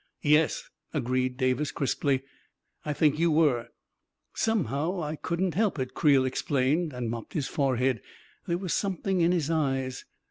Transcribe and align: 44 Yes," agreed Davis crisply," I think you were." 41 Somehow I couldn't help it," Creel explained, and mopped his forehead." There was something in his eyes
44 0.23 0.31
Yes," 0.31 0.69
agreed 0.95 1.37
Davis 1.37 1.71
crisply," 1.71 2.23
I 2.85 2.91
think 2.91 3.19
you 3.19 3.29
were." 3.29 3.67
41 3.67 3.69
Somehow 4.33 4.99
I 5.03 5.15
couldn't 5.15 5.53
help 5.53 5.77
it," 5.77 5.93
Creel 5.93 6.25
explained, 6.25 6.91
and 6.91 7.07
mopped 7.11 7.33
his 7.33 7.45
forehead." 7.47 8.01
There 8.47 8.57
was 8.57 8.73
something 8.73 9.21
in 9.21 9.31
his 9.31 9.51
eyes 9.51 10.05